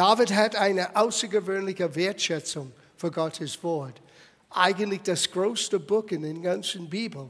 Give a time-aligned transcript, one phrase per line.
[0.00, 4.00] David hat eine außergewöhnliche Wertschätzung für Gottes Wort.
[4.48, 7.28] Eigentlich das größte Buch in der ganzen Bibel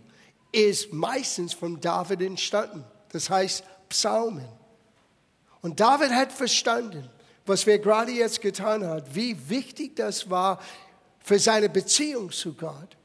[0.53, 2.85] ist meistens von David entstanden.
[3.09, 4.49] Das heißt Psalmen.
[5.63, 7.11] Und David hat verstanden,
[7.45, 10.61] was wir gerade jetzt getan haben, wie wichtig das war
[11.19, 12.97] für seine Beziehung zu Gott,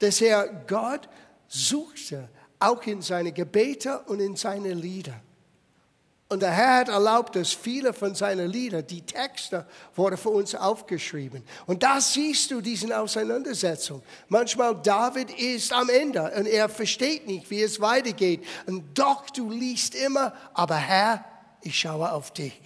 [0.00, 1.08] dass er Gott
[1.46, 2.28] suchte,
[2.58, 5.22] auch in seine Gebete und in seine Lieder.
[6.34, 9.64] Und der Herr hat erlaubt, dass viele von seinen Liedern, die Texte,
[9.94, 11.44] wurden für uns aufgeschrieben.
[11.64, 14.02] Und da siehst du diese Auseinandersetzung.
[14.26, 18.44] Manchmal David ist am Ende und er versteht nicht, wie es weitergeht.
[18.66, 21.24] Und doch, du liest immer, aber Herr,
[21.62, 22.60] ich schaue auf dich.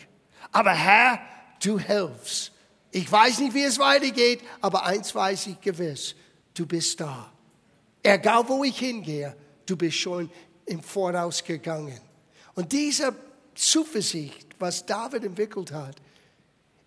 [0.51, 1.21] Aber Herr,
[1.63, 2.53] du hilfst.
[2.91, 6.15] Ich weiß nicht, wie es weitergeht, aber eins weiß ich gewiss,
[6.55, 7.31] du bist da.
[8.03, 10.31] Egal, wo ich hingehe, du bist schon
[10.65, 12.01] im Voraus gegangen.
[12.55, 13.15] Und diese
[13.59, 15.97] Zuversicht, was David entwickelt hat,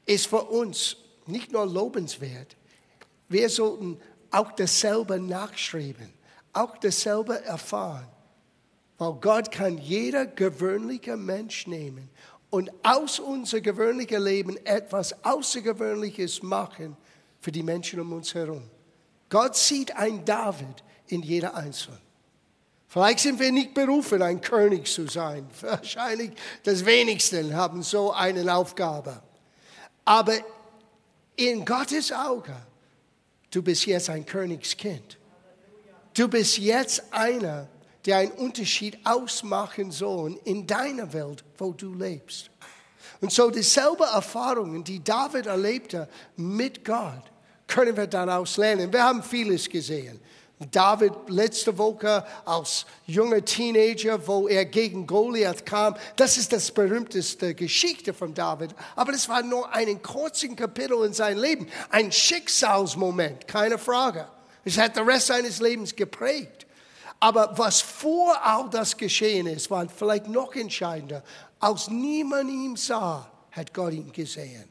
[0.05, 2.55] ist für uns nicht nur lobenswert.
[3.27, 3.99] Wir sollten
[4.31, 6.13] auch dasselbe nachschreiben,
[6.53, 8.07] auch dasselbe erfahren.
[8.97, 12.09] Weil Gott kann jeder gewöhnliche Mensch nehmen
[12.49, 16.95] und aus unser gewöhnlichen Leben etwas Außergewöhnliches machen
[17.41, 18.63] für die Menschen um uns herum.
[19.29, 22.10] Gott sieht ein David in jeder Einzelnen.
[22.91, 25.47] Vielleicht sind wir nicht berufen, ein König zu sein.
[25.61, 26.31] Wahrscheinlich
[26.63, 29.21] das wenigsten haben so eine Aufgabe.
[30.03, 30.33] Aber
[31.37, 32.53] in Gottes Auge,
[33.49, 35.17] du bist jetzt ein Königskind.
[36.13, 37.69] Du bist jetzt einer,
[38.05, 42.49] der einen Unterschied ausmachen soll in deiner Welt, wo du lebst.
[43.21, 47.23] Und so dieselbe Erfahrungen, die David erlebte mit Gott,
[47.67, 48.91] können wir daraus lernen.
[48.91, 50.19] Wir haben vieles gesehen.
[50.69, 55.95] David letzte Woche als junger Teenager, wo er gegen Goliath kam.
[56.15, 58.75] Das ist das berühmteste Geschichte von David.
[58.95, 61.67] Aber das war nur ein kurzen Kapitel in seinem Leben.
[61.89, 64.27] Ein Schicksalsmoment, keine Frage.
[64.63, 66.67] Es hat den Rest seines Lebens geprägt.
[67.19, 71.23] Aber was vor all das geschehen ist, war vielleicht noch entscheidender.
[71.59, 74.70] Als niemand ihn sah, hat Gott ihn gesehen.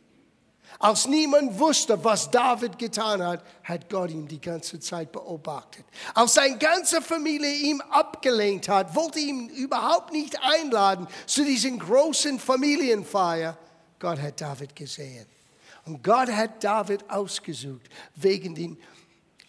[0.83, 5.85] Als niemand wusste, was David getan hat, hat Gott ihn die ganze Zeit beobachtet.
[6.15, 12.41] Als seine ganze Familie ihm abgelehnt hat, wollte ihn überhaupt nicht einladen zu diesen großen
[12.41, 13.59] Familienfeier,
[13.99, 15.27] Gott hat David gesehen.
[15.85, 18.79] Und Gott hat David ausgesucht wegen den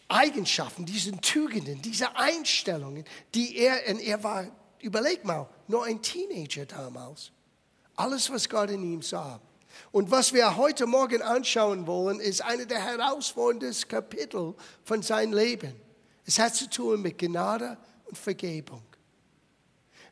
[0.10, 4.48] Eigenschaften, diesen Tugenden, dieser Einstellungen, die er, und er war,
[4.82, 7.32] überleg mal, nur ein Teenager damals.
[7.96, 9.40] Alles, was Gott in ihm sah.
[9.92, 15.74] Und was wir heute Morgen anschauen wollen, ist eine der herausforderndsten Kapitel von seinem Leben.
[16.26, 18.84] Es hat zu tun mit Gnade und Vergebung.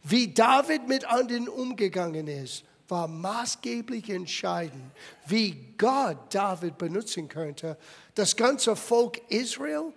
[0.04, 4.92] Wie David mit anderen umgegangen ist, war maßgeblich entscheidend,
[5.28, 7.78] wie Gott David benutzen könnte,
[8.16, 9.94] das ganze Volk Israel,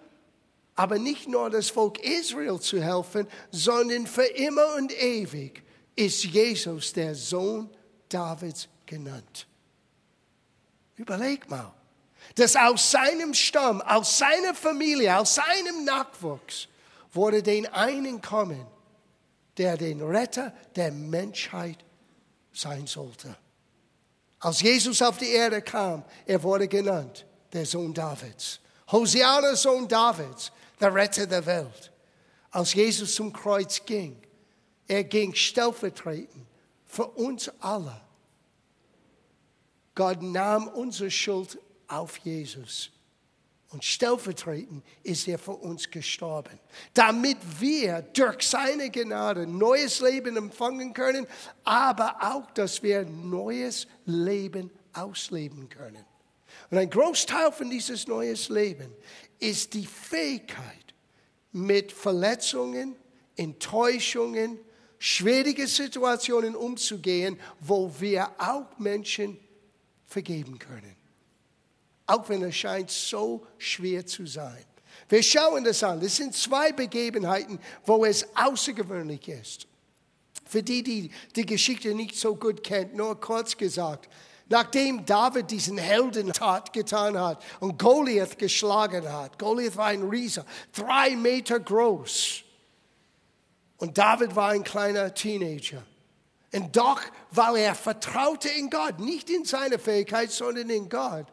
[0.75, 5.63] aber nicht nur das Volk Israel zu helfen, sondern für immer und ewig
[5.97, 7.71] ist Jesus der Sohn
[8.09, 9.47] Davids genannt.
[10.97, 11.73] Überleg mal,
[12.35, 16.69] dass aus seinem Stamm, aus seiner Familie, aus seinem Nachwuchs
[17.13, 18.67] wurde den einen kommen,
[19.59, 21.79] der den Retter der Menschheit
[22.53, 23.37] sein sollte.
[24.41, 28.61] Als Jesus auf die Erde kam, er wurde genannt der Sohn Davids.
[28.91, 31.93] Hosiana, Sohn Davids, der Retter der Welt.
[32.51, 34.21] Als Jesus zum Kreuz ging,
[34.89, 36.47] er ging stellvertretend
[36.87, 38.01] für uns alle
[39.95, 41.59] Gott nahm unsere Schuld
[41.89, 42.91] auf Jesus.
[43.71, 46.59] Und stellvertretend ist er für uns gestorben,
[46.93, 51.27] damit wir durch seine Gnade neues Leben empfangen können,
[51.65, 56.05] aber auch, dass wir neues Leben ausleben können.
[56.71, 58.93] Und ein Großteil von dieses neues Leben
[59.39, 60.93] ist die Fähigkeit,
[61.53, 62.97] mit Verletzungen,
[63.37, 64.59] Enttäuschungen,
[64.99, 69.39] schwierigen Situationen umzugehen, wo wir auch Menschen
[70.13, 70.97] vergeben können.
[72.07, 74.65] Auch wenn es scheint so schwer zu sein.
[75.09, 76.01] Wir schauen das an.
[76.01, 79.67] Das sind zwei Begebenheiten, wo es außergewöhnlich ist.
[80.45, 84.09] Für die, die die Geschichte nicht so gut kennen, nur kurz gesagt.
[84.49, 91.17] Nachdem David diesen Heldentat getan hat und Goliath geschlagen hat, Goliath war ein Riese, drei
[91.17, 92.43] Meter groß.
[93.79, 95.83] Und David war ein kleiner Teenager.
[96.55, 97.01] Und doch,
[97.31, 101.27] weil er vertraute in Gott, nicht in seine Fähigkeit, sondern in Gott,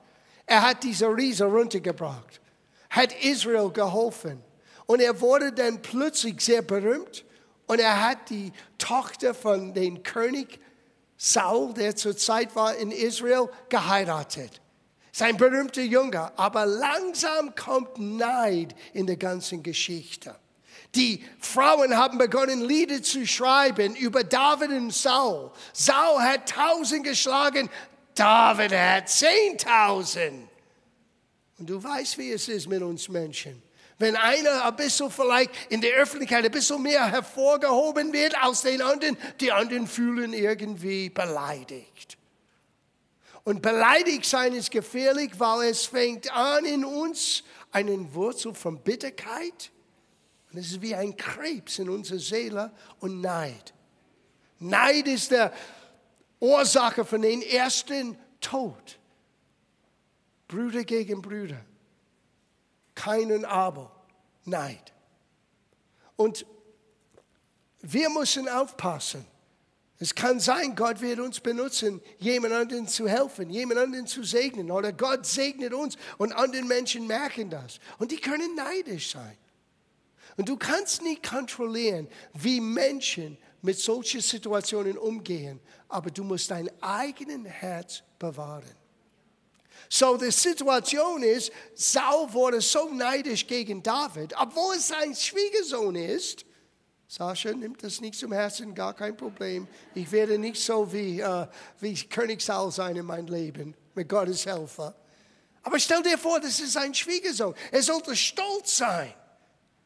[0.46, 2.42] er hat diese Riese runtergebracht,
[2.90, 4.42] hat Israel geholfen.
[4.86, 7.26] Und er wurde dann plötzlich sehr berühmt
[7.68, 10.60] und er hat die Tochter von dem König
[11.18, 14.62] Saul, der zur Zeit war in Israel, geheiratet.
[15.12, 16.32] Sein berühmter Junge.
[16.38, 20.34] Aber langsam kommt Neid in der ganzen Geschichte.
[20.96, 25.52] Die Frauen haben begonnen, Lieder zu schreiben über David und Saul.
[25.72, 27.70] Saul hat tausend geschlagen,
[28.16, 30.50] David hat zehntausend.
[31.60, 33.62] Und du weißt, wie es ist mit uns Menschen.
[34.00, 38.82] Wenn einer ein bisschen vielleicht in der Öffentlichkeit ein bisschen mehr hervorgehoben wird als den
[38.82, 42.18] anderen, die anderen fühlen irgendwie beleidigt.
[43.44, 49.72] Und beleidigt sein ist gefährlich, weil es fängt an in uns einen Wurzel von Bitterkeit.
[50.52, 53.74] Und es ist wie ein Krebs in unserer Seele und Neid.
[54.60, 55.54] Neid ist der
[56.40, 58.98] Ursache von den ersten Tod.
[60.48, 61.64] Brüder gegen Brüder.
[62.96, 63.96] Keinen Aber.
[64.46, 64.94] Neid.
[66.16, 66.46] Und
[67.82, 69.26] wir müssen aufpassen.
[70.02, 74.72] Es kann sein, Gott wird uns benutzen, jemandem zu helfen, jemandem zu segnen.
[74.72, 77.80] Oder Gott segnet uns und andere Menschen merken das.
[78.00, 79.38] Und die können neidisch sein.
[80.40, 85.60] Und du kannst nicht kontrollieren, wie Menschen mit solchen Situationen umgehen,
[85.90, 88.74] aber du musst dein eigenes Herz bewahren.
[89.90, 96.46] So, die Situation ist, Saul wurde so neidisch gegen David, obwohl es sein Schwiegersohn ist.
[97.10, 99.68] Sascha nimmt das nicht zum Herzen, gar kein Problem.
[99.94, 101.48] Ich werde nicht so wie, äh,
[101.82, 104.96] wie König Saul sein in meinem Leben, mit Gottes Helfer.
[105.64, 107.54] Aber stell dir vor, das ist sein Schwiegersohn.
[107.72, 109.14] Er sollte stolz sein.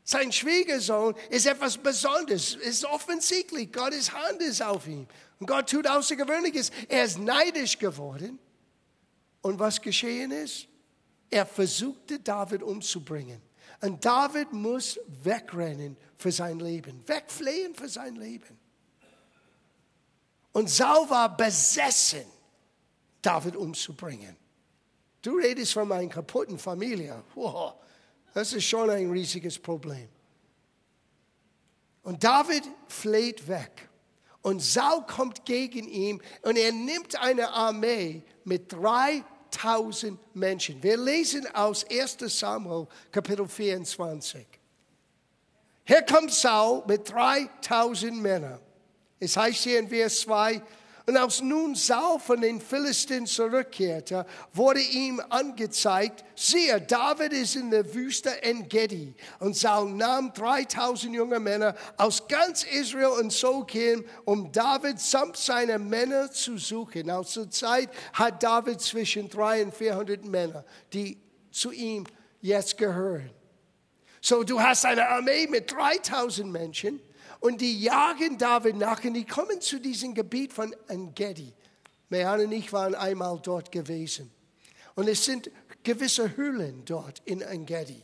[0.04, 3.72] Sein Schwiegersohn ist etwas Besonderes, ist offensichtlich.
[3.72, 5.08] Gottes Hand ist auf ihm.
[5.40, 6.72] Und Gott tut Außergewöhnliches.
[6.90, 8.38] Er ist neidisch geworden.
[9.42, 10.68] Und was geschehen ist?
[11.30, 13.42] Er versuchte David umzubringen.
[13.82, 18.60] Und David muss wegrennen für sein Leben, wegflehen für sein Leben.
[20.54, 22.26] Und Saul war besessen,
[23.22, 24.38] David umzubringen.
[25.22, 27.24] Du redest von meiner kaputten Familie.
[27.36, 27.74] Wow,
[28.34, 30.10] das ist schon ein riesiges Problem.
[32.02, 33.90] Und David fleht weg.
[34.42, 40.82] Und Saul kommt gegen ihn und er nimmt eine Armee mit drei 3000 Menschen.
[40.82, 44.46] Wir lesen aus 1 Samuel Kapitel 24.
[45.86, 48.60] Hier kommt Saul mit 3000 Männern.
[49.20, 50.62] Es heißt hier in Vers 2,
[51.06, 57.72] und als nun Saul von den Philistinen zurückkehrte, wurde ihm angezeigt, siehe, David ist in
[57.72, 59.14] der Wüste Engedi.
[59.40, 65.36] Und Saul nahm 3000 junge Männer aus ganz Israel und zog hin, um David samt
[65.36, 67.12] seiner Männer zu suchen.
[67.12, 70.64] Aus zur Zeit hat David zwischen 300 und 400 Männer,
[70.94, 71.18] die
[71.52, 72.06] zu ihm
[72.40, 73.30] jetzt gehören.
[74.22, 77.02] So, du hast eine Armee mit 3000 Menschen
[77.44, 81.52] und die jagen David nach und die kommen zu diesem Gebiet von Engedi.
[82.08, 84.32] Mehan und ich waren einmal dort gewesen.
[84.96, 85.52] Und es sind
[85.84, 88.02] gewisse Höhlen dort in Engedi.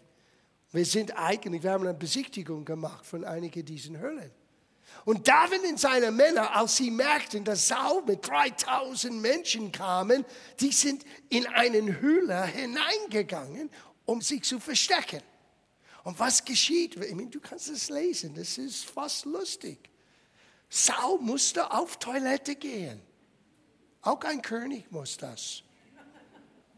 [0.74, 4.30] Wir sind eigentlich, wir haben eine Besichtigung gemacht von einigen dieser Höhlen.
[5.06, 10.26] Und David und seine Männer, als sie merkten, dass Saul mit 3000 Menschen kamen,
[10.60, 13.70] die sind in eine Höhle hineingegangen,
[14.04, 15.22] um sich zu verstecken.
[16.04, 16.96] Und was geschieht?
[16.96, 19.90] Ich meine, du kannst es lesen, das ist fast lustig.
[20.70, 23.02] Saul musste auf Toilette gehen.
[24.02, 25.64] Auch ein König muss das.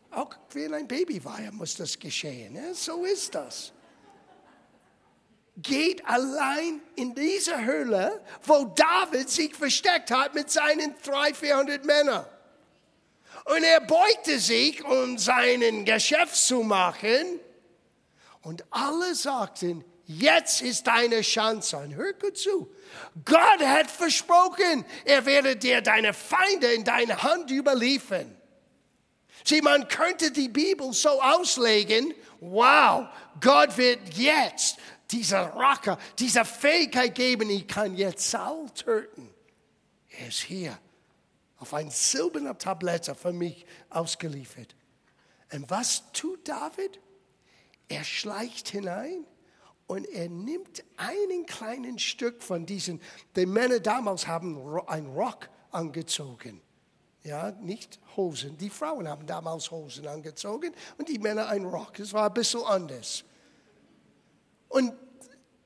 [0.10, 2.56] Auch wenn ein Baby war, muss das geschehen.
[2.56, 2.74] Ja?
[2.74, 3.72] So ist das.
[5.58, 12.26] Geht allein in diese Höhle, wo David sich versteckt hat mit seinen 300, 400 Männern.
[13.46, 17.40] Und er beugte sich, um seinen Geschäft zu machen.
[18.42, 21.78] Und alle sagten, jetzt ist deine Chance.
[21.78, 22.74] Und hör gut zu.
[23.24, 28.36] Gott hat versprochen, er werde dir deine Feinde in deine Hand überliefern.
[29.44, 33.08] Sieh, man könnte die Bibel so auslegen, wow,
[33.40, 34.78] Gott wird jetzt
[35.10, 39.34] dieser Rache, diese Fähigkeit geben, ich kann jetzt Saul töten.
[40.10, 40.78] Er ist hier
[41.58, 44.76] auf ein silberner Tablette für mich ausgeliefert.
[45.52, 47.00] Und was tut David?
[47.92, 49.26] Er schleicht hinein
[49.88, 53.02] und er nimmt einen kleinen Stück von diesen,
[53.36, 54.58] die Männer damals haben
[54.88, 56.62] einen Rock angezogen.
[57.24, 58.58] Ja, nicht Hosen.
[58.58, 62.00] Die Frauen haben damals Hosen angezogen und die Männer einen Rock.
[62.00, 63.26] Es war ein bisschen anders.
[64.70, 64.94] Und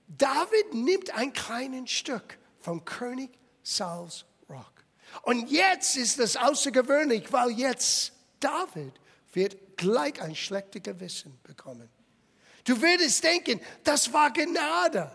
[0.08, 3.30] David nimmt ein kleines Stück vom König
[3.62, 4.74] Sauls Rock.
[5.22, 8.94] Und jetzt ist das außergewöhnlich, weil jetzt David
[9.32, 11.90] wird gleich ein schlechtes Gewissen bekommen.
[12.66, 15.10] Du würdest denken, das war Gnade.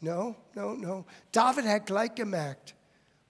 [0.00, 1.04] No, no, no.
[1.32, 2.74] David hat gleich gemerkt,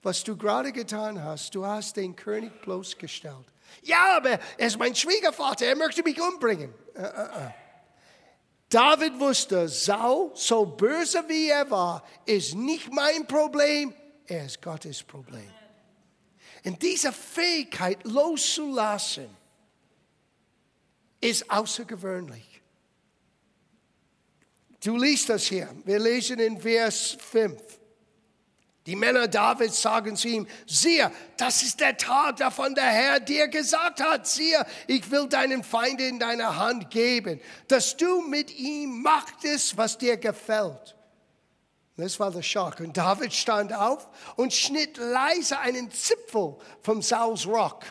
[0.03, 1.55] was du gerade getan hast.
[1.55, 3.45] Du hast den König bloßgestellt.
[3.83, 6.73] Ja, aber er ist mein Schwiegervater, er möchte mich umbringen.
[6.95, 7.51] Uh, uh, uh.
[8.69, 13.93] David wusste, Saul, so böse wie er war, ist nicht mein Problem,
[14.25, 15.49] er ist Gottes Problem.
[16.65, 19.29] Und diese Fähigkeit loszulassen,
[21.21, 22.56] ist außergewöhnlich.
[24.87, 25.67] Du liest das hier.
[25.83, 27.61] Wir lesen in Vers 5.
[28.85, 33.49] Die Männer Davids sagen zu ihm, siehe, das ist der Tag, davon der Herr dir
[33.49, 39.01] gesagt hat, siehe, ich will deinen Feind in deine Hand geben, dass du mit ihm
[39.01, 40.95] machtest, was dir gefällt.
[41.97, 42.79] Das war der Schock.
[42.79, 47.83] Und David stand auf und schnitt leise einen Zipfel vom Sauls Rock.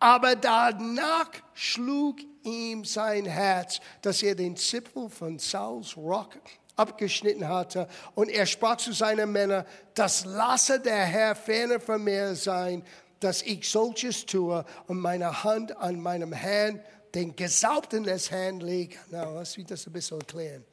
[0.00, 2.16] Aber danach schlug
[2.48, 6.38] ihm sein Herz, dass er den Zipfel von Sauls Rock
[6.76, 7.88] abgeschnitten hatte.
[8.14, 9.64] Und er sprach zu seinen Männern,
[9.94, 12.84] das lasse der Herr ferner von mir sein,
[13.20, 16.80] dass ich solches tue und meine Hand an meinem Herrn,
[17.14, 18.96] den Gesaubten des Herrn lege.
[19.10, 20.64] Na, lass mich das ein bisschen erklären.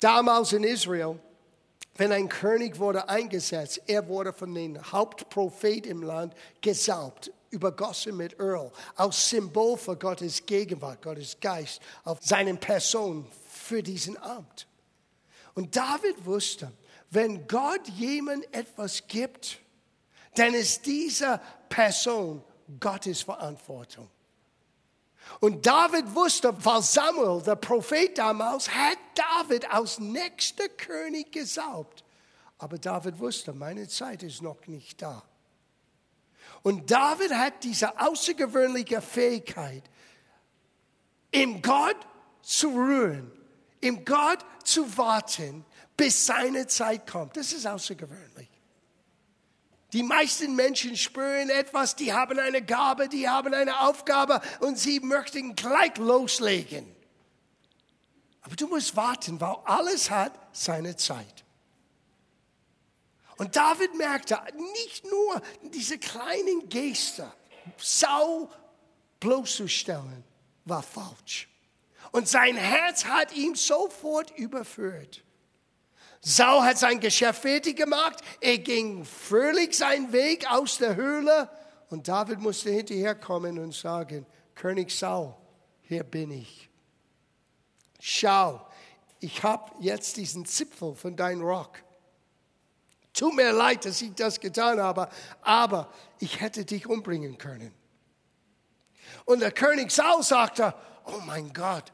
[0.00, 1.18] Damals in Israel,
[1.96, 8.38] wenn ein König wurde eingesetzt, er wurde von dem Hauptprophet im Land gesaubt, übergossen mit
[8.38, 14.66] Öl, als Symbol für Gottes Gegenwart, Gottes Geist auf seinen Person für diesen Amt.
[15.54, 16.72] Und David wusste,
[17.10, 19.58] wenn Gott jemand etwas gibt,
[20.34, 22.42] dann ist diese Person
[22.78, 24.10] Gottes Verantwortung.
[25.40, 32.04] Und David wusste, weil Samuel, der Prophet damals, hat David als nächster König gesaubt.
[32.58, 35.22] Aber David wusste, meine Zeit ist noch nicht da.
[36.66, 39.84] Und David hat diese außergewöhnliche Fähigkeit,
[41.30, 41.96] im Gott
[42.42, 43.30] zu ruhen
[43.86, 45.64] im Gott zu warten,
[45.96, 47.36] bis seine Zeit kommt.
[47.36, 48.48] Das ist außergewöhnlich.
[49.92, 54.98] Die meisten Menschen spüren etwas, die haben eine Gabe, die haben eine Aufgabe und sie
[54.98, 56.84] möchten gleich loslegen.
[58.42, 61.45] Aber du musst warten, weil alles hat seine Zeit.
[63.36, 64.38] Und David merkte,
[64.72, 67.30] nicht nur diese kleinen Geste,
[67.76, 68.48] Sau
[69.20, 70.24] bloßzustellen,
[70.64, 71.48] war falsch.
[72.12, 75.22] Und sein Herz hat ihm sofort überführt.
[76.20, 78.16] Saul hat sein Geschäft fertig gemacht.
[78.40, 81.48] Er ging fröhlich seinen Weg aus der Höhle.
[81.90, 85.34] Und David musste hinterherkommen und sagen, König Saul,
[85.82, 86.68] hier bin ich.
[88.00, 88.66] Schau,
[89.20, 91.82] ich habe jetzt diesen Zipfel von deinem Rock.
[93.16, 95.08] Tut mir leid, dass ich das getan habe,
[95.40, 97.72] aber ich hätte dich umbringen können.
[99.24, 100.74] Und der König Saul sagte,
[101.06, 101.92] oh mein Gott,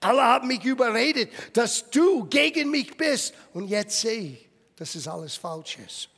[0.00, 3.34] alle haben mich überredet, dass du gegen mich bist.
[3.52, 6.08] Und jetzt sehe ich, dass es alles falsch ist.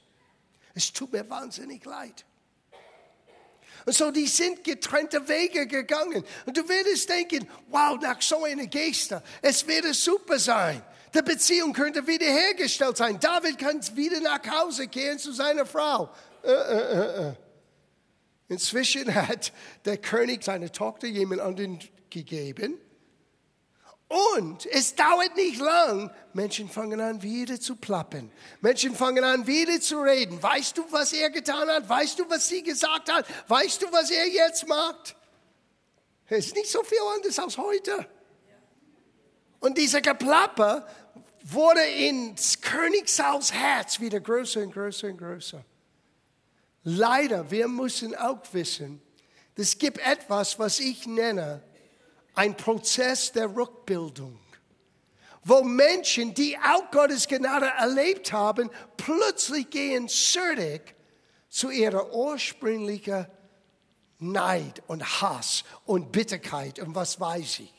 [0.75, 2.25] Es tut mir wahnsinnig leid.
[3.85, 6.23] Und so, die sind getrennte Wege gegangen.
[6.47, 10.83] Und du würdest denken, wow, nach so einer Geste, es würde super sein.
[11.15, 13.19] Die Beziehung könnte wiederhergestellt sein.
[13.21, 16.11] David kann wieder nach Hause kehren zu seiner Frau.
[16.43, 17.33] Äh, äh, äh.
[18.49, 19.53] Inzwischen hat
[19.85, 22.81] der König seine Tochter jemand anderen gegeben.
[24.09, 28.33] Und es dauert nicht lang, Menschen fangen an wieder zu plappern.
[28.63, 30.43] Menschen fangen an wieder zu reden.
[30.43, 31.87] Weißt du, was er getan hat?
[31.87, 33.27] Weißt du, was sie gesagt hat?
[33.49, 35.15] Weißt du, was er jetzt macht?
[36.27, 38.09] Es ist nicht so viel anders als heute.
[39.61, 40.87] Und dieser Geplapper
[41.43, 45.65] wurde ins Königshaus Herz wieder größer und größer und größer.
[46.85, 49.03] Leider, wir müssen auch wissen,
[49.55, 51.63] es gibt etwas, was ich nenne,
[52.35, 54.39] ein Prozess der Rückbildung,
[55.43, 60.83] wo Menschen, die auch Gottes Gnade erlebt haben, plötzlich gehen zurück
[61.49, 63.27] zu ihrer ursprünglichen
[64.21, 67.79] Neid und Hass und Bitterkeit und was weiß ich.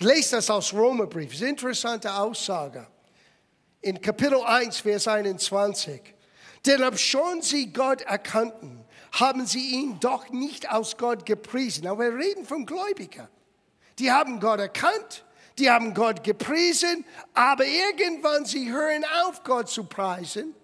[0.00, 2.86] Ich lese das aus Romerbrief, das ist eine interessante Aussage.
[3.82, 6.00] In Kapitel 1, Vers 21.
[6.64, 11.86] Denn ob schon sie Gott erkannten, haben sie ihn doch nicht aus Gott gepriesen.
[11.86, 13.28] Aber wir reden vom Gläubiger.
[13.98, 15.26] Die haben Gott erkannt,
[15.58, 17.04] die haben Gott gepriesen,
[17.34, 20.54] aber irgendwann sie hören auf, Gott zu preisen.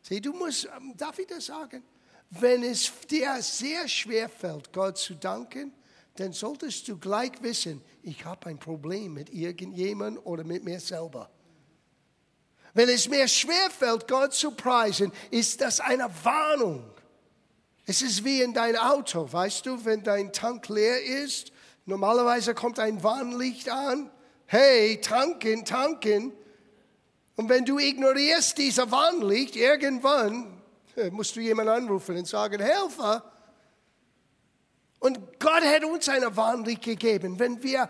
[0.00, 1.84] Sieh, du musst, ähm, darf ich das sagen?
[2.30, 5.74] Wenn es dir sehr schwer fällt, Gott zu danken,
[6.16, 11.30] dann solltest du gleich wissen, ich habe ein Problem mit irgendjemandem oder mit mir selber.
[12.74, 16.84] Wenn es mir schwer fällt, Gott zu preisen, ist das eine Warnung.
[17.84, 21.52] Es ist wie in dein Auto, weißt du, wenn dein Tank leer ist
[21.84, 24.10] Normalerweise kommt ein Warnlicht an.
[24.46, 26.32] Hey, tanken, tanken.
[27.36, 30.62] Und wenn du ignorierst dieser Warnlicht, irgendwann
[31.10, 33.24] musst du jemanden anrufen und sagen, Helfer.
[35.02, 37.88] Und Gott hat uns eine Warnlicht gegeben, wenn wir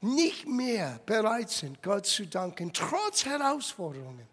[0.00, 4.26] nicht mehr bereit sind, Gott zu danken, trotz Herausforderungen.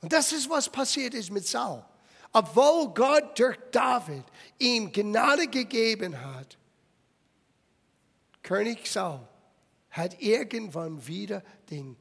[0.00, 1.84] Und das ist, was passiert ist mit Saul.
[2.32, 4.24] Obwohl Gott durch David
[4.58, 6.58] ihm Gnade gegeben hat,
[8.42, 9.20] König Saul
[9.90, 11.96] hat irgendwann wieder den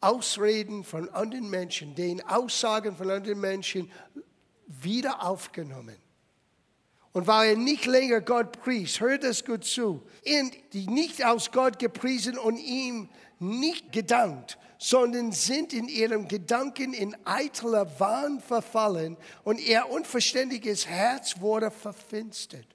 [0.00, 3.92] Ausreden von anderen Menschen, den Aussagen von anderen Menschen
[4.66, 5.98] wieder aufgenommen.
[7.16, 11.50] Und weil er nicht länger Gott pries, hört das gut zu, und die nicht aus
[11.50, 13.08] Gott gepriesen und ihm
[13.38, 21.40] nicht gedankt, sondern sind in ihrem Gedanken in eitler Wahn verfallen und ihr unverständiges Herz
[21.40, 22.66] wurde verfinstert.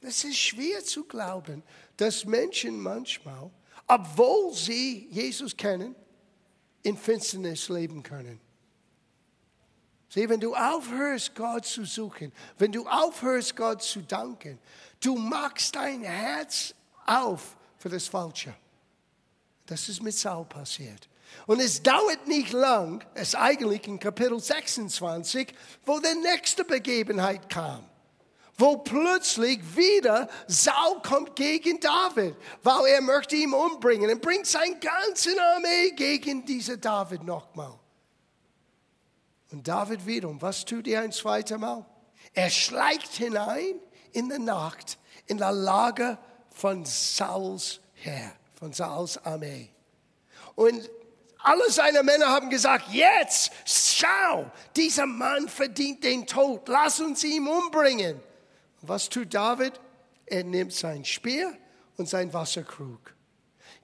[0.00, 1.62] Es ist schwer zu glauben,
[1.98, 3.50] dass Menschen manchmal,
[3.86, 5.94] obwohl sie Jesus kennen,
[6.82, 8.40] in Finsternis leben können.
[10.12, 14.58] Sieh, wenn du aufhörst, Gott zu suchen, wenn du aufhörst, Gott zu danken,
[14.98, 16.74] du machst dein Herz
[17.06, 18.52] auf für das Falsche.
[19.66, 21.08] Das ist mit Saul passiert.
[21.46, 25.54] Und es dauert nicht lang, es eigentlich in Kapitel 26,
[25.86, 27.84] wo die nächste Begebenheit kam.
[28.58, 34.76] Wo plötzlich wieder Saul kommt gegen David, weil er möchte ihn umbringen und bringt seine
[34.80, 37.78] ganze Armee gegen diese David nochmal.
[39.50, 41.84] Und David wiederum, was tut er ein zweites Mal?
[42.34, 43.74] Er schleicht hinein
[44.12, 46.18] in die Nacht in der Lager
[46.50, 49.70] von Sauls Herr von Sauls Armee.
[50.54, 50.88] Und
[51.38, 57.48] alle seine Männer haben gesagt, jetzt, schau, dieser Mann verdient den Tod, lass uns ihn
[57.48, 58.16] umbringen.
[58.82, 59.80] Und was tut David?
[60.26, 61.52] Er nimmt sein Speer
[61.96, 63.14] und sein Wasserkrug,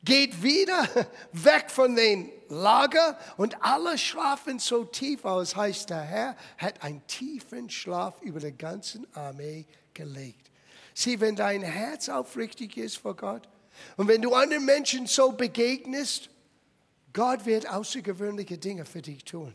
[0.04, 0.88] geht wieder
[1.32, 7.04] weg von den Lager und alle schlafen so tief aus, heißt der Herr hat einen
[7.06, 10.50] tiefen Schlaf über die ganze Armee gelegt.
[10.94, 13.48] Sieh, wenn dein Herz aufrichtig ist vor Gott,
[13.96, 16.30] und wenn du anderen Menschen so begegnest,
[17.12, 19.54] Gott wird außergewöhnliche Dinge für dich tun.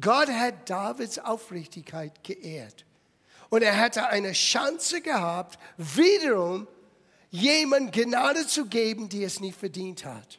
[0.00, 2.84] Gott hat Davids Aufrichtigkeit geehrt.
[3.48, 6.66] Und er hatte eine Chance gehabt, wiederum
[7.34, 10.38] jemand Gnade zu geben, die es nicht verdient hat.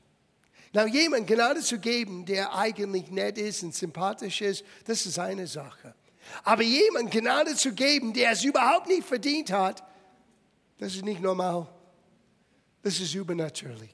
[0.72, 5.46] Na, jemand Gnade zu geben, der eigentlich nett ist und sympathisch ist, das ist eine
[5.46, 5.94] Sache.
[6.44, 9.84] Aber jemand Gnade zu geben, der es überhaupt nicht verdient hat,
[10.78, 11.68] das ist nicht normal.
[12.82, 13.94] Das ist übernatürlich.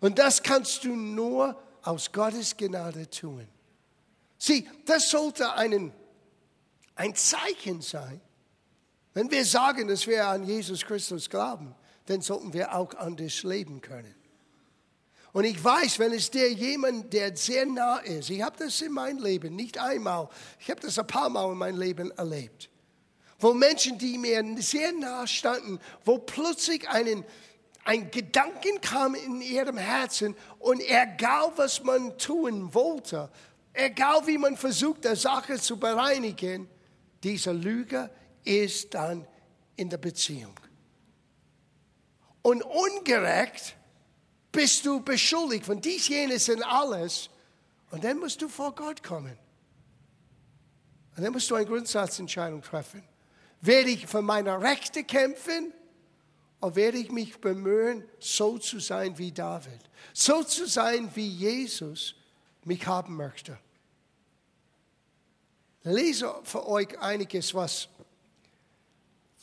[0.00, 3.46] Und das kannst du nur aus Gottes Gnade tun.
[4.38, 5.92] Sieh, das sollte einen,
[6.94, 8.18] ein Zeichen sein.
[9.12, 11.74] Wenn wir sagen, dass wir an Jesus Christus glauben,
[12.10, 14.14] dann sollten wir auch anders leben können.
[15.32, 18.90] Und ich weiß, wenn es dir jemand, der sehr nah ist, ich habe das in
[18.90, 22.68] meinem Leben nicht einmal, ich habe das ein paar Mal in meinem Leben erlebt,
[23.38, 27.24] wo Menschen, die mir sehr nah standen, wo plötzlich einen,
[27.84, 33.30] ein Gedanken kam in ihrem Herzen und egal was man tun wollte,
[33.72, 36.68] egal wie man versucht, die Sache zu bereinigen,
[37.22, 38.10] diese Lüge
[38.42, 39.28] ist dann
[39.76, 40.54] in der Beziehung.
[42.42, 43.76] Und ungerecht
[44.52, 47.30] bist du beschuldigt von dies, jenes und alles.
[47.90, 49.36] Und dann musst du vor Gott kommen.
[51.16, 53.02] Und dann musst du eine Grundsatzentscheidung treffen.
[53.60, 55.72] Werde ich für meine Rechte kämpfen
[56.60, 59.80] und werde ich mich bemühen, so zu sein wie David.
[60.14, 62.14] So zu sein, wie Jesus
[62.64, 63.58] mich haben möchte.
[65.82, 67.88] Lese für euch einiges, was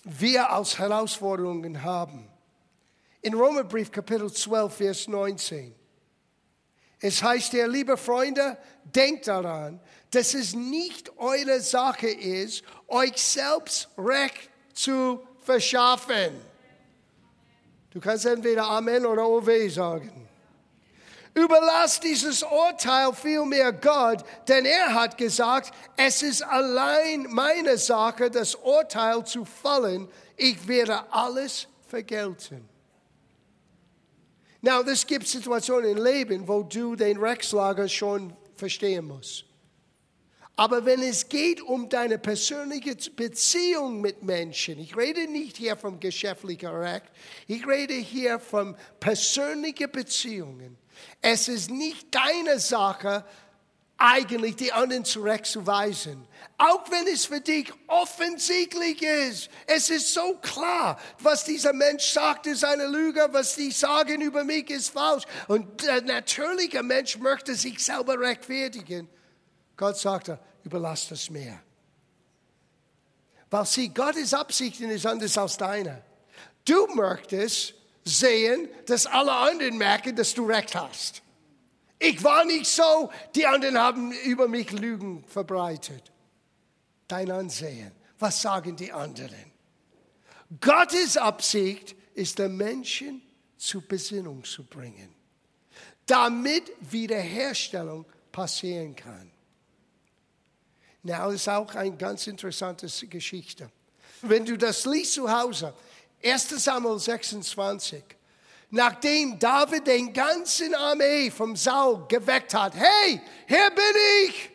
[0.03, 2.27] wir als Herausforderungen haben.
[3.21, 5.73] In Römerbrief Kapitel 12, Vers 19.
[6.99, 9.79] Es heißt ja, liebe Freunde, denkt daran,
[10.11, 16.41] dass es nicht eure Sache ist, euch selbst Recht zu verschaffen.
[17.91, 20.27] Du kannst entweder Amen oder OW sagen.
[21.33, 28.55] Überlass dieses Urteil vielmehr Gott, denn er hat gesagt, es ist allein meine Sache, das
[28.55, 30.09] Urteil zu fallen.
[30.35, 32.67] Ich werde alles vergelten.
[34.61, 39.45] Now, es gibt Situationen im Leben, wo du den Rechtslager schon verstehen musst.
[40.59, 45.99] Aber wenn es geht um deine persönliche Beziehung mit Menschen, ich rede nicht hier vom
[45.99, 47.05] geschäftlichen Recht,
[47.45, 50.75] ich rede hier von persönlichen Beziehungen.
[51.21, 53.23] Es ist nicht deine Sache,
[53.97, 56.27] eigentlich die anderen zurückzuweisen.
[56.57, 59.49] Auch wenn es für dich offensichtlich ist.
[59.65, 64.43] Es ist so klar, was dieser Mensch sagt, ist eine Lüge, was die sagen über
[64.43, 65.23] mich ist falsch.
[65.47, 69.09] Und der natürliche Mensch möchte sich selber rechtfertigen.
[69.75, 71.59] Gott sagte, überlass das mir.
[73.49, 76.03] Weil sie, Gottes Absichten ist anders als deine.
[76.65, 81.21] Du möchtest sehen, dass alle anderen merken, dass du recht hast.
[81.99, 86.11] Ich war nicht so, die anderen haben über mich Lügen verbreitet.
[87.07, 89.51] Dein Ansehen, was sagen die anderen?
[90.61, 93.21] Gottes Absicht ist, den Menschen
[93.57, 95.13] zur Besinnung zu bringen,
[96.05, 99.31] damit Wiederherstellung passieren kann.
[101.03, 103.71] Na, das ist auch eine ganz interessante Geschichte.
[104.21, 105.73] Wenn du das liest zu Hause,
[106.23, 108.03] 1 Samuel 26,
[108.69, 114.49] nachdem David den ganzen Armee vom Saul geweckt hat, hey, hier bin ich.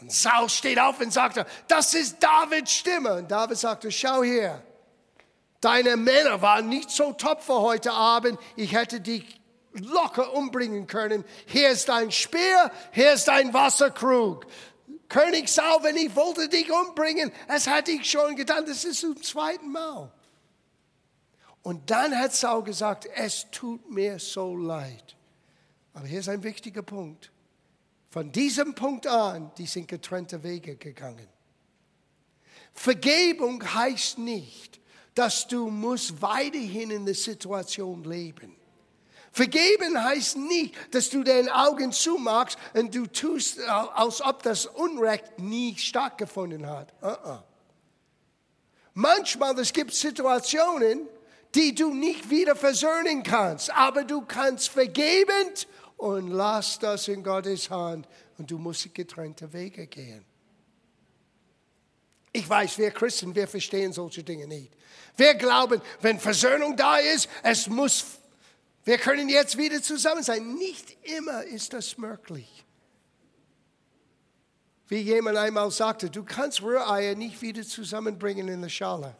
[0.00, 3.14] Und Saul steht auf und sagte, das ist Davids Stimme.
[3.14, 4.62] Und David sagte, schau hier,
[5.60, 9.40] deine Männer waren nicht so tapfer heute Abend, ich hätte dich
[9.72, 11.24] locker umbringen können.
[11.46, 14.46] Hier ist dein Speer, hier ist dein Wasserkrug.
[15.08, 19.20] König Saul, wenn ich wollte dich umbringen, das hatte ich schon getan, das ist zum
[19.22, 20.12] zweiten Mal.
[21.64, 25.16] Und dann hat Saul gesagt, es tut mir so leid.
[25.94, 27.32] Aber hier ist ein wichtiger Punkt.
[28.10, 31.26] Von diesem Punkt an, die sind getrennte Wege gegangen.
[32.74, 34.78] Vergebung heißt nicht,
[35.14, 38.54] dass du musst weiterhin in der Situation leben.
[39.32, 45.38] Vergeben heißt nicht, dass du deine Augen zumachst und du tust, als ob das Unrecht
[45.38, 46.92] nie stattgefunden hat.
[47.02, 47.42] Uh -uh.
[48.92, 51.08] Manchmal es gibt Situationen,
[51.54, 53.70] die du nicht wieder versöhnen kannst.
[53.70, 55.50] Aber du kannst vergeben
[55.96, 60.24] und lass das in Gottes Hand und du musst getrennte Wege gehen.
[62.32, 64.72] Ich weiß, wir Christen, wir verstehen solche Dinge nicht.
[65.16, 68.04] Wir glauben, wenn Versöhnung da ist, es muss,
[68.84, 70.54] wir können jetzt wieder zusammen sein.
[70.54, 72.64] Nicht immer ist das möglich.
[74.88, 79.16] Wie jemand einmal sagte, du kannst Rühreier nicht wieder zusammenbringen in der Schale.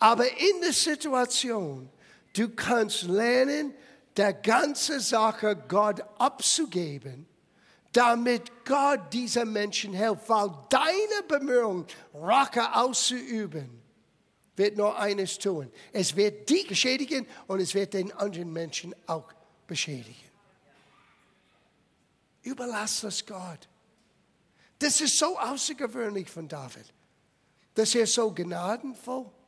[0.00, 1.90] Aber in der Situation,
[2.32, 3.74] du kannst lernen,
[4.16, 7.26] der ganze Sache Gott abzugeben,
[7.92, 13.82] damit Gott dieser Menschen hilft, weil deine Bemühung, Rache auszuüben,
[14.56, 15.70] wird nur eines tun.
[15.92, 19.30] Es wird dich beschädigen und es wird den anderen Menschen auch
[19.66, 20.30] beschädigen.
[22.42, 23.68] Überlass das Gott.
[24.78, 26.86] Das ist so außergewöhnlich von David,
[27.74, 29.39] dass er so gnadenvoll ist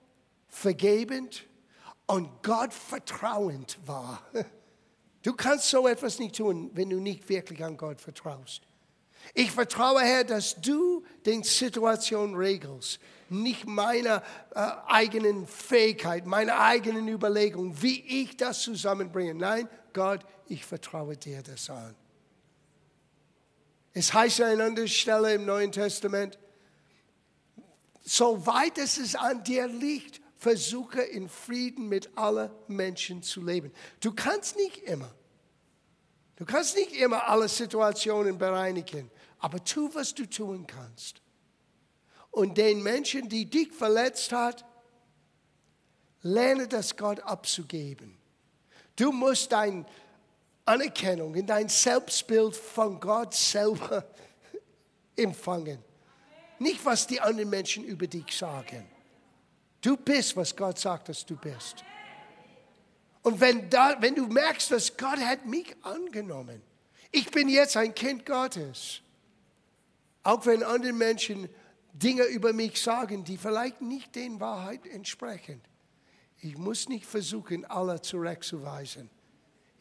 [0.53, 1.47] vergebend
[2.07, 4.23] und Gott vertrauend war.
[5.25, 8.63] Du kannst so etwas nicht tun, wenn du nicht wirklich an Gott vertraust.
[9.35, 17.07] Ich vertraue, Herr, dass du den Situation regelst, nicht meiner äh, eigenen Fähigkeit, meiner eigenen
[17.07, 19.33] Überlegung, wie ich das zusammenbringe.
[19.33, 21.95] Nein, Gott, ich vertraue dir das an.
[23.95, 26.37] Es heißt an einer anderen Stelle im Neuen Testament,
[28.03, 33.73] soweit es an dir liegt, versuche in Frieden mit allen Menschen zu leben.
[34.01, 35.09] Du kannst nicht immer.
[36.35, 41.23] Du kannst nicht immer alle Situationen bereinigen, aber tu, was du tun kannst.
[42.33, 44.65] Und den Menschen, die dich verletzt hat,
[46.23, 48.19] lerne das Gott abzugeben.
[48.97, 49.87] Du musst deine
[50.65, 54.05] Anerkennung in dein Selbstbild von Gott selber
[55.17, 55.79] empfangen.
[56.59, 58.92] Nicht, was die anderen Menschen über dich sagen.
[59.83, 61.85] Du bist, was Gott sagt, dass du bist.
[63.23, 66.63] Und wenn, da, wenn du merkst, dass Gott hat mich angenommen,
[67.11, 69.03] ich bin jetzt ein Kind Gottes,
[70.23, 71.49] auch wenn andere Menschen
[71.93, 75.61] Dinge über mich sagen, die vielleicht nicht den Wahrheit entsprechen.
[76.41, 79.11] Ich muss nicht versuchen, alle zurückzuweisen.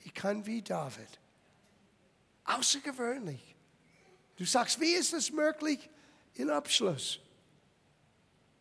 [0.03, 1.19] Ich kann wie David.
[2.43, 3.55] Außergewöhnlich.
[4.35, 5.89] Du sagst, wie ist das möglich?
[6.33, 7.19] In Abschluss.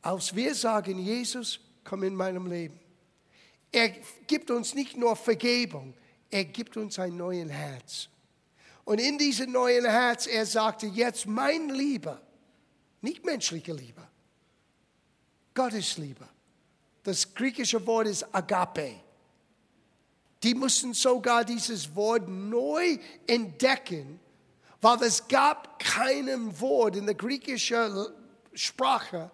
[0.02, 2.78] Als wir sagen, Jesus, komm in meinem Leben.
[3.72, 3.90] Er
[4.26, 5.94] gibt uns nicht nur Vergebung,
[6.30, 8.08] er gibt uns ein neues Herz.
[8.84, 12.20] Und in diesem neuen Herz, er sagte, jetzt mein Liebe,
[13.00, 14.06] nicht menschliche Liebe,
[15.54, 16.28] Gottes Liebe.
[17.02, 19.00] Das griechische Wort ist Agape.
[20.42, 24.20] Die mussten sogar dieses Wort neu entdecken,
[24.80, 28.06] weil es gab keinem Wort in der griechischen
[28.54, 29.30] Sprache,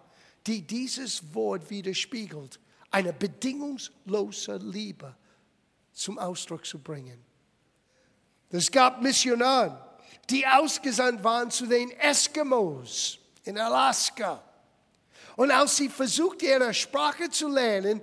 [0.47, 5.15] die dieses Wort widerspiegelt, eine bedingungslose Liebe
[5.91, 7.23] zum Ausdruck zu bringen.
[8.49, 14.43] Es gab Missionare, die ausgesandt waren zu den Eskimos in Alaska.
[15.35, 18.01] Und als sie versuchten, ihre Sprache zu lernen,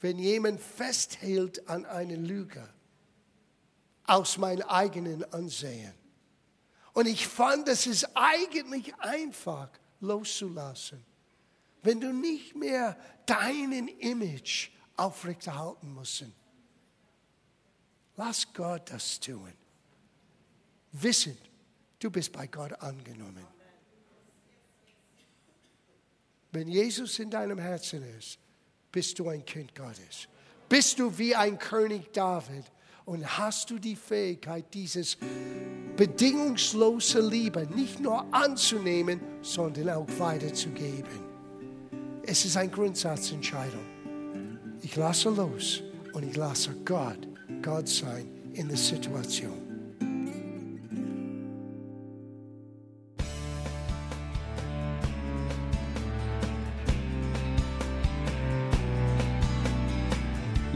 [0.00, 2.66] wenn jemand festhält an einer Lüge
[4.04, 5.92] aus meinem eigenen Ansehen.
[6.92, 11.04] Und ich fand, es ist eigentlich einfach loszulassen,
[11.82, 16.24] wenn du nicht mehr deinen Image aufrechterhalten musst.
[18.16, 19.52] Lass Gott das tun.
[20.92, 21.38] Wissend,
[21.98, 23.57] du bist bei Gott angenommen.
[26.52, 28.38] Wenn Jesus in deinem Herzen ist,
[28.90, 30.28] bist du ein Kind Gottes.
[30.68, 32.64] Bist du wie ein König David
[33.04, 35.16] und hast du die Fähigkeit, dieses
[35.96, 41.28] bedingungslose Liebe nicht nur anzunehmen, sondern auch weiterzugeben.
[42.22, 43.86] Es ist eine Grundsatzentscheidung.
[44.82, 45.82] Ich lasse los
[46.12, 47.28] und ich lasse Gott
[47.62, 49.67] Gott sein in der Situation.